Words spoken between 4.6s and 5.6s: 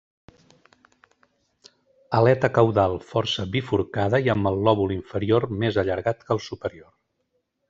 lòbul inferior